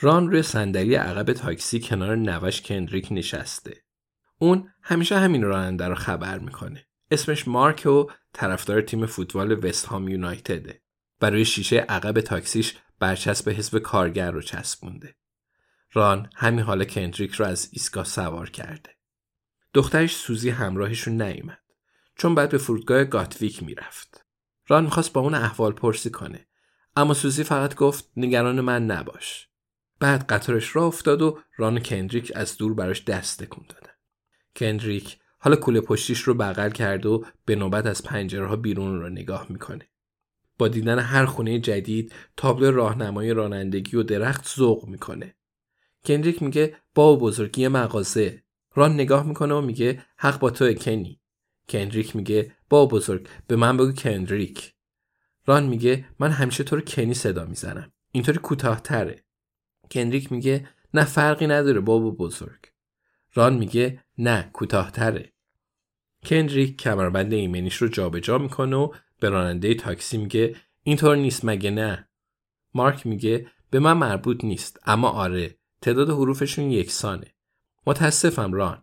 [0.00, 3.82] ران روی صندلی عقب تاکسی کنار نوش کندریک نشسته.
[4.38, 6.86] اون همیشه همین راننده رو خبر می‌کنه.
[7.10, 10.82] اسمش مارک و طرفدار تیم فوتبال وست هام یونایتده.
[11.20, 15.14] برای شیشه عقب تاکسیش برچسب حزب کارگر رو چسبونده.
[15.92, 18.90] ران همین حال کندریک رو از ایستگاه سوار کرده.
[19.74, 21.62] دخترش سوزی همراهشون نیومد.
[22.16, 24.26] چون بعد به فرودگاه گاتویک می‌رفت.
[24.68, 26.46] ران می‌خواست با اون احوال پرسی کنه.
[26.96, 29.48] اما سوزی فقط گفت نگران من نباش.
[30.00, 33.92] بعد قطارش را افتاد و ران کندریک از دور براش دست تکون دادن.
[34.56, 39.46] کندریک حالا کوله پشتیش رو بغل کرد و به نوبت از پنجره بیرون رو نگاه
[39.48, 39.88] می‌کنه.
[40.58, 45.34] با دیدن هر خونه جدید تابلو راهنمای رانندگی و درخت ذوق می‌کنه.
[46.04, 48.42] کندریک میگه با بزرگی مغازه.
[48.74, 51.20] ران نگاه می‌کنه و میگه حق با تو کنی.
[51.68, 54.74] کندریک میگه با بزرگ به من بگو کندریک.
[55.46, 57.92] ران میگه من همیشه تو رو کنی صدا می‌زنم.
[58.12, 59.24] اینطوری کوتاهتره.
[59.90, 62.58] کندریک میگه نه فرقی نداره بابا بزرگ.
[63.34, 65.32] ران میگه نه کوتاهتره.
[66.24, 72.08] کندریک کمربند ایمنیش رو جابجا می‌کنه و به راننده تاکسی میگه اینطور نیست مگه نه.
[72.74, 77.34] مارک میگه به من مربوط نیست اما آره تعداد حروفشون یکسانه.
[77.86, 78.82] متاسفم ران.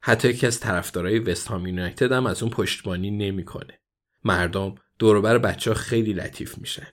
[0.00, 3.80] حتی یکی از طرفدارای وست هام یونایتد هم از اون پشتبانی نمی‌کنه.
[4.24, 6.86] مردم دوروبر بچه ها خیلی لطیف میشن.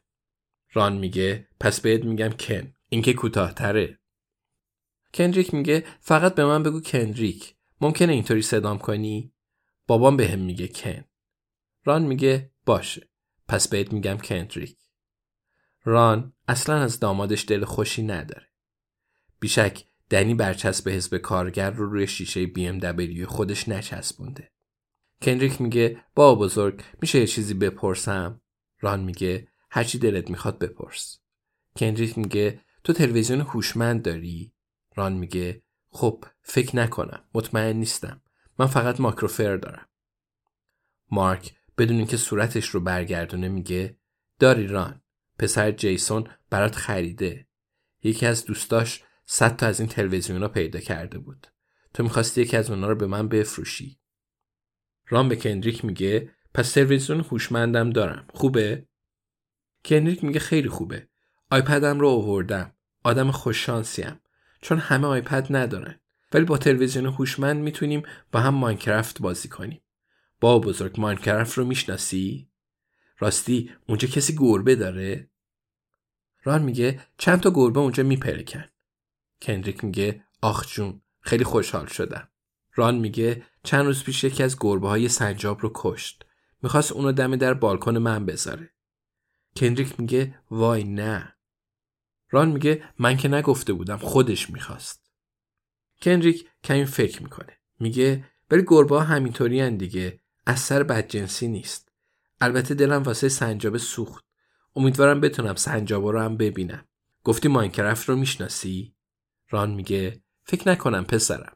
[0.74, 2.74] ران میگه پس بهت میگم کن.
[2.94, 4.00] این که کوتاهتره.
[5.14, 7.56] کندریک میگه فقط به من بگو کندریک.
[7.82, 9.34] ممکنه اینطوری صدام کنی؟
[9.88, 11.04] بابام بهم به میگه کن.
[11.86, 13.10] ران میگه باشه.
[13.48, 14.78] پس بهت میگم کندریک.
[15.84, 18.48] ران اصلا از دامادش دل خوشی نداره.
[19.40, 24.52] بیشک دنی برچسب حزب کارگر رو روی شیشه بی ام دبلیو خودش نچسبونده.
[25.22, 28.42] کندریک میگه با بزرگ میشه یه چیزی بپرسم؟
[28.80, 31.20] ران میگه هرچی دلت می‌خواد بپرس.
[31.78, 34.54] کندریک میگه تو تلویزیون هوشمند داری؟
[34.96, 38.22] ران میگه خب فکر نکنم مطمئن نیستم.
[38.60, 39.88] من فقط ماکروفر دارم.
[41.12, 43.98] مارک بدون اینکه صورتش رو برگردونه میگه
[44.40, 45.02] داری ران.
[45.40, 47.48] پسر جیسون برات خریده.
[48.04, 51.48] یکی از دوستاش صد تا از این تلویزیونا پیدا کرده بود.
[51.94, 54.00] تو می‌خواستی یکی از اونا رو به من بفروشی.
[55.08, 58.28] ران به کندریک میگه پس تلویزیون هوشمندم دارم.
[58.34, 58.88] خوبه؟
[59.86, 61.11] کندریک میگه خیلی خوبه.
[61.52, 62.72] آیپدم رو آوردم.
[63.04, 64.20] آدم خوششانسیم
[64.62, 66.00] چون همه آیپد ندارن.
[66.34, 69.82] ولی با تلویزیون هوشمند می‌تونیم با هم ماینکرافت بازی کنیم.
[70.40, 72.50] با بزرگ ماینکرافت رو می‌شناسی؟
[73.20, 75.30] راستی اونجا کسی گربه داره؟
[76.44, 78.66] ران میگه چند تا گربه اونجا میپرکن
[79.42, 82.28] کندریک میگه آخ جون خیلی خوشحال شدم.
[82.74, 86.26] ران میگه چند روز پیش یکی از گربه های سنجاب رو کشت.
[86.64, 88.70] می‌خواست اونو دم در بالکن من بذاره.
[89.56, 91.34] کندریک میگه وای نه.
[92.32, 95.12] ران میگه من که نگفته بودم خودش می‌خواست.
[96.02, 97.58] کندریک کمی فکر می‌کنه.
[97.80, 100.20] میگه ولی گربه ها همینطوری دیگه.
[100.46, 101.92] از سر بدجنسی نیست.
[102.42, 104.26] البته دلم واسه سنجاب سوخت.
[104.76, 106.86] امیدوارم بتونم سنجابا رو هم ببینم.
[107.24, 108.96] گفتی ماینکرافت رو می‌شناسی؟
[109.50, 111.54] ران میگه فکر نکنم پسرم.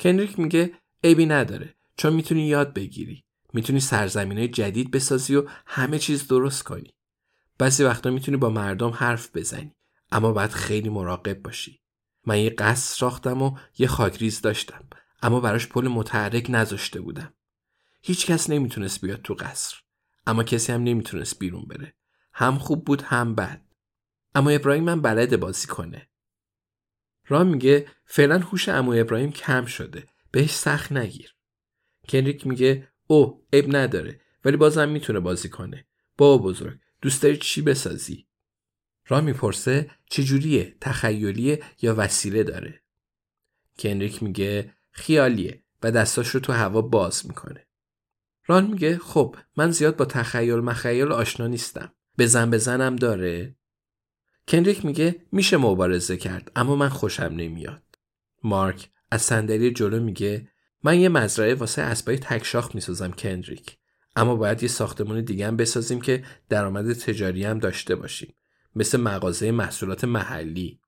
[0.00, 0.72] کندریک میگه
[1.04, 1.74] عیبی نداره.
[1.96, 3.24] چون می‌تونی یاد بگیری.
[3.52, 6.94] می‌تونی سرزمین جدید بسازی و همه چیز درست کنی.
[7.58, 9.76] بعضی وقتا می‌تونی با مردم حرف بزنی
[10.12, 11.80] اما باید خیلی مراقب باشی.
[12.26, 14.88] من یه قصر ساختم و یه خاکریز داشتم
[15.22, 17.34] اما براش پل متحرک نذاشته بودم.
[18.02, 19.76] هیچ کس نمی‌تونست بیاد تو قصر
[20.26, 21.94] اما کسی هم نمی‌تونست بیرون بره.
[22.32, 23.62] هم خوب بود هم بد.
[24.34, 26.08] اما ابراهیم من بلد بازی کنه.
[27.28, 31.34] ران میگه فعلا هوش امو ابراهیم کم شده بهش سخت نگیر.
[32.08, 35.86] کنریک میگه او اب نداره ولی بازم می‌تونه بازی کنه.
[36.16, 36.78] با بزرگ.
[37.04, 38.26] دوست داری چی بسازی؟
[39.08, 42.82] ران می‌پرسه چجوریه تخیلیه یا وسیله داره.
[43.78, 47.66] کنریک میگه خیالیه و دستاش رو تو هوا باز می‌کنه.
[48.46, 51.94] ران میگه خب من زیاد با تخیل مخیل آشنا نیستم.
[52.18, 53.56] بزن بزنم داره.
[54.48, 57.98] کنریک میگه میشه مبارزه کرد اما من خوشم نمیاد.
[58.42, 60.48] مارک از صندلی جلو میگه
[60.82, 63.78] من یه مزرعه واسه اسبای تکشاخ می‌سازم کندریک
[64.16, 68.34] اما باید یه ساختمون دیگه هم بسازیم که درآمد تجاری هم داشته باشیم.
[68.74, 70.80] مثل مغازه محصولات محلی.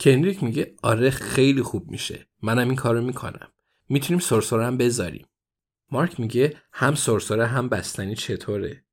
[0.00, 2.26] کنریک میگه آره خیلی خوب میشه.
[2.42, 3.48] منم این کارو می‌کنم.
[3.88, 5.26] می‌تونیم سرسره هم بذاریم.
[5.90, 8.84] مارک میگه هم سرسره هم بستنی چطوره؟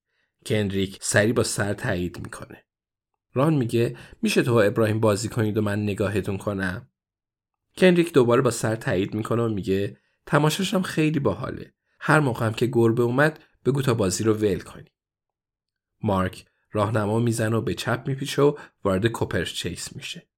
[0.45, 2.63] کنریک سری با سر تایید می‌کنه.
[3.33, 6.89] ران میگه میشه تو ابراهیم بازی کنید و من نگاهتون کنم؟
[7.77, 11.73] کنریک دوباره با سر تایید می‌کنه و میگه تماشاش هم خیلی باحاله.
[12.07, 14.91] هر موقع هم که گربه اومد بگو تا بازی رو ول کنی.
[16.03, 20.29] مارک راهنما می‌زنه و به چپ میپیچه و وارد کوپرش چیس میشه.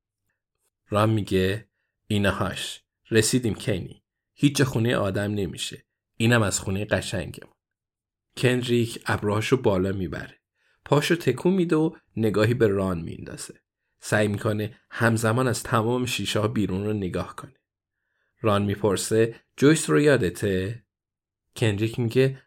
[0.90, 1.70] رام میگه
[2.08, 4.04] اینهاش رسیدیم کنی.
[4.34, 5.86] هیچ خونه آدم نمیشه.
[6.18, 7.50] اینم از خونه قشنگم
[8.38, 10.40] کنریک ابروهاشو بالا می‌بره.
[10.86, 13.62] پاشو تکون میده و نگاهی به ران میندازه.
[14.00, 17.56] سعی می‌کنه همزمان از تمام شیشه ها بیرون رو نگاه کنه.
[18.42, 20.84] ران می‌پرسه جویس رو یادته؟
[21.56, 22.42] کنریک میگه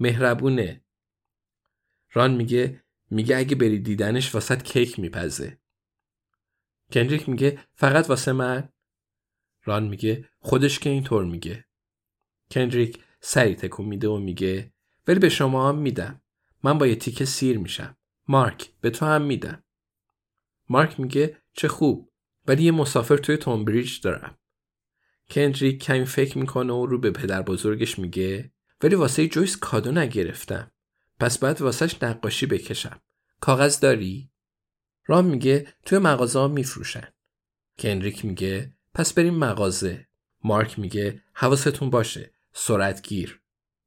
[0.00, 0.84] مهربونه.
[2.12, 5.58] ران میگه میگه اگه بری دیدنش واسط کیک میپزه.
[6.92, 8.68] کنریک میگه فقط واسه من؟
[9.64, 11.64] ران میگه خودش که اینطور میگه.
[12.50, 14.72] کندریک سری تکون میده و میگه
[15.06, 16.22] ولی به شما هم میدم.
[16.62, 17.96] من با یه تیکه سیر میشم.
[18.28, 19.64] مارک به تو هم میدم.
[20.68, 22.12] مارک میگه چه خوب.
[22.46, 24.38] ولی یه مسافر توی تومبریج دارم.
[25.30, 30.70] کندریک کمی فکر می‌کنه و رو به پدر بزرگش میگه ولی واسه جویس کادو نگرفتم.
[31.20, 33.00] پس باید واسهش نقاشی بکشم.
[33.40, 34.30] کاغذ داری؟
[35.06, 37.08] رام میگه توی مغازه ها میفروشن.
[37.78, 40.06] کنریک میگه پس بریم مغازه.
[40.44, 42.30] مارک میگه حواستون باشه.
[42.52, 43.40] سرعت گیر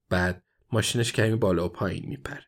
[0.09, 2.45] بعد ماشینش کمی بالا و پایین میپره.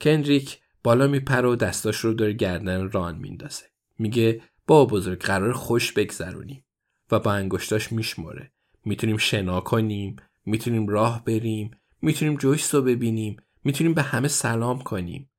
[0.00, 3.64] کنریک بالا میپره و دستاش رو داره گردن ران میندازه.
[3.98, 6.65] میگه با بزرگ قرار خوش بگذرونیم.
[7.10, 8.52] و با انگشتاش میشمره
[8.84, 11.70] می‌تونیم شنا کنیم می‌تونیم راه بریم
[12.02, 15.30] می‌تونیم جویس رو ببینیم می‌تونیم به همه سلام کنیم.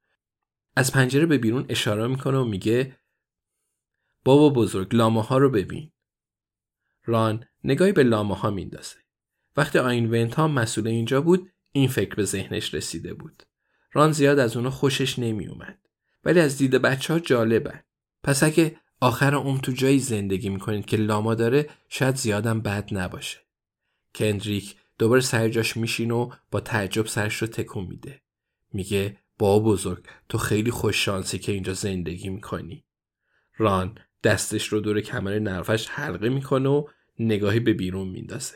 [0.75, 2.97] از پنجره به بیرون اشاره می‌کنه و میگه
[4.25, 5.91] بابا بزرگ لامه ها رو ببین.
[7.05, 8.97] ران نگاهی به لامه ها میندازه.
[9.57, 13.43] وقتی آین ونت ها مسئول اینجا بود این فکر به ذهنش رسیده بود.
[13.93, 15.79] ران زیاد از اونا خوشش نمی اومد
[16.23, 17.83] ولی از دید بچه ها جالبن
[18.23, 23.39] پس اگه آخر عمر تو جایی زندگی می‌کنید که لاما داره شاید زیادم بد نباشه.
[24.15, 28.21] کندریک دوباره سر جاش میشین و با تعجب سرش رو تکون میده.
[28.73, 32.85] میگه با بزرگ تو خیلی خوش شانسی که اینجا زندگی می‌کنی.
[33.57, 36.87] ران دستش رو دور کمر نرفش حلقه می‌کنه و
[37.19, 38.55] نگاهی به بیرون میندازه.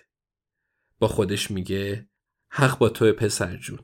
[0.99, 2.09] با خودش میگه
[2.49, 3.79] حق با تو پسر جون.